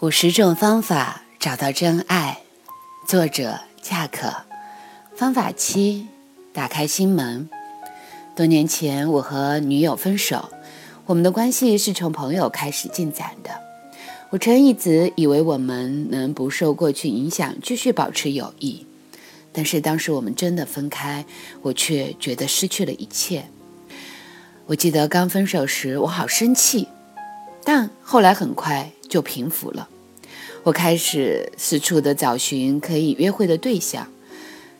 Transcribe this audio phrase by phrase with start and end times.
[0.00, 2.38] 五十种方法找到真爱，
[3.04, 4.32] 作者恰可。
[5.16, 6.06] 方法七：
[6.52, 7.50] 打开心门。
[8.36, 10.50] 多年前，我和女友分手，
[11.04, 13.50] 我们的关系是从朋友开始进展的。
[14.30, 18.86] 我曾一直以为我们能不受过去影响，继续保持友谊。
[19.52, 21.24] 但是当时我们真的分开，
[21.60, 23.46] 我却觉得失去了一切。
[24.66, 26.86] 我记得刚分手时，我好生气。
[27.70, 29.90] 但后来很快就平复了。
[30.62, 34.08] 我开始四处的找寻可以约会的对象，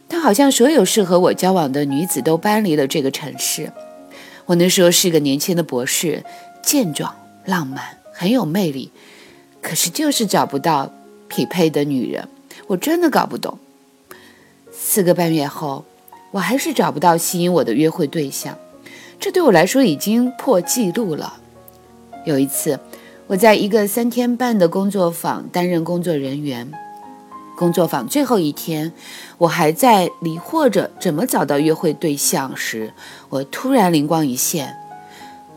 [0.09, 3.71] 但好像所有适合我交往的女子都搬离了这个城市。
[4.47, 6.25] 我那时候是个年轻的博士，
[6.62, 7.15] 健壮、
[7.45, 8.91] 浪漫，很有魅力，
[9.61, 10.91] 可是就是找不到
[11.29, 12.27] 匹配的女人。
[12.69, 13.59] 我真的搞不懂。
[14.73, 15.84] 四个半月后，
[16.31, 18.57] 我还是找不到吸引我的约会对象，
[19.20, 21.41] 这对我来说已经破纪录了。
[22.25, 22.79] 有一次，
[23.29, 26.73] 我在一个三天半的工作坊担任工作人员。
[27.59, 28.91] 工作坊最后一天，
[29.37, 32.95] 我还在疑惑着怎么找到约会对象时，
[33.29, 34.75] 我突然灵光一现：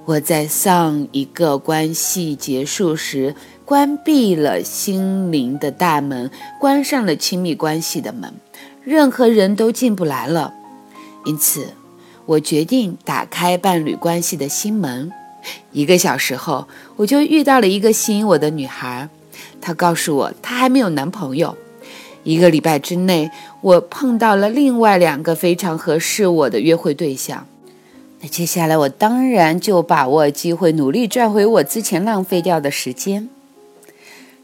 [0.04, 8.34] 我在上一个关系结束时关闭了心灵的大门，关上了亲密关系的门，
[8.84, 10.54] 任何人都进不来了。
[11.24, 11.68] 因此，
[12.26, 15.10] 我决定打开伴侣关系的心门。
[15.72, 19.10] 一个小时后，我就遇到了一个吸引我的女孩。
[19.60, 21.58] 她告诉我，她还没有男朋友。
[22.24, 23.32] 一个礼拜之内，
[23.62, 27.48] 我碰到了另外两个非常合适我的约会对象。
[28.20, 33.28] 那接下来，我当然就把握机会，努力赚回我之前浪费掉的时间。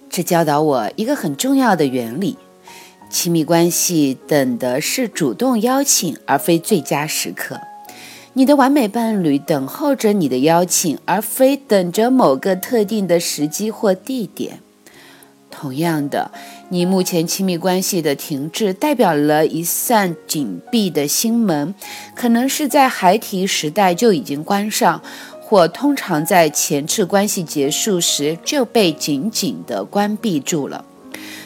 [0.09, 2.37] 这教导我一个很重要的原理：
[3.11, 7.59] 亲密关系等的是主动邀请，而非最佳时刻。
[8.37, 14.59] 你的完美伴侣等候着你的邀请，而非等着某个特定的时机或地点。
[15.49, 16.29] 同样的，
[16.69, 21.73] 你目前亲密关系的停滞，代表了一扇紧闭的心门，
[22.13, 25.01] 可能是在孩提时代就已经关上，
[25.41, 30.85] 或通常在前次关系结束时就被紧紧地关闭住了。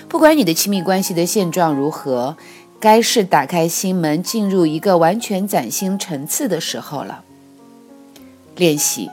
[0.09, 2.35] 不管你的亲密关系的现状如何。
[2.81, 7.23] 该是打开心门，进入一个完全崭新层次的时候了。
[8.55, 9.11] 练习：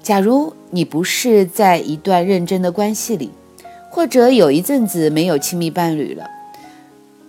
[0.00, 3.30] 假如你不是在一段认真的关系里，
[3.90, 6.30] 或者有一阵子没有亲密伴侣了，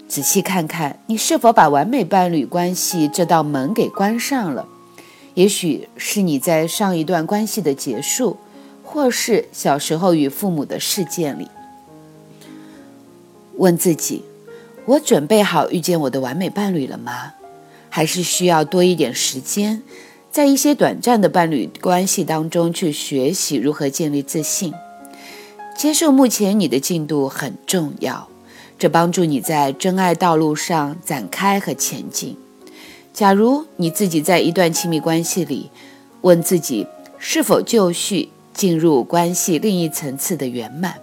[0.08, 4.68] 仔细看看你是否把完美伴侣关系这道门给关上了。
[5.34, 8.38] 也许是你在上一段关系的结束，
[8.84, 11.48] 或是小时候与父母的事件里，
[13.58, 14.24] 问自己。
[14.86, 17.34] 我准备好遇见我的完美伴侣了吗？
[17.90, 19.82] 还是需要多一点时间，
[20.30, 24.74] 在一些短暂的伴侣关系当中去学习如何建立自信？
[25.76, 28.28] 接受目前你的进度很重要，
[28.78, 32.38] 这帮助你在真爱道路上展开和前进。
[33.12, 35.72] 假如你自己在一段亲密关系里，
[36.22, 36.86] 问自己
[37.18, 40.96] 是否就绪，进入关系另一层次的圆满，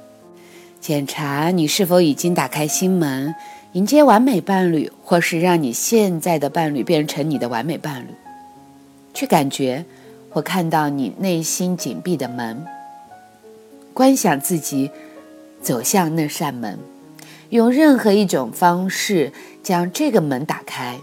[0.82, 3.32] 检查你是否已经打开心门。
[3.74, 8.08] 迎接完美伴侣，或是让你现在的伴侣变成你的完美伴侣，
[9.14, 9.86] 去感觉
[10.28, 12.66] 或看到你内心紧闭的门，
[13.94, 14.90] 观想自己
[15.62, 16.78] 走向那扇门，
[17.48, 19.32] 用任何一种方式
[19.62, 20.98] 将这个门打开。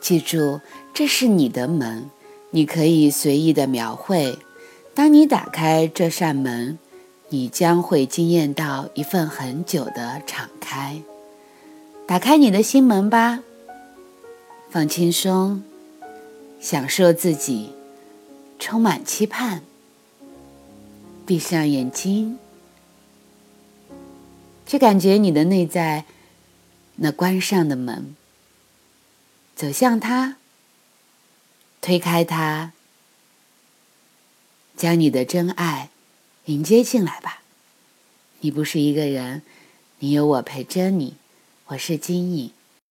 [0.00, 0.60] 记住，
[0.92, 2.10] 这是你的门，
[2.50, 4.36] 你可以随意的描绘。
[4.94, 6.76] 当你打开这扇门，
[7.30, 11.02] 你将会惊艳到一份很久的敞开。
[12.06, 13.42] 打开你的心门吧，
[14.70, 15.62] 放轻松，
[16.58, 17.74] 享受自己，
[18.58, 19.62] 充满期盼。
[21.26, 22.38] 闭上眼睛，
[24.66, 26.06] 去感觉你的内在
[26.96, 28.16] 那关上的门，
[29.54, 30.36] 走向它，
[31.82, 32.72] 推开它，
[34.74, 35.90] 将你的真爱
[36.48, 37.42] 迎接进来吧。
[38.40, 39.42] 你不是一个人，
[39.98, 41.14] 你有我陪着你。
[41.66, 42.50] 我是金颖。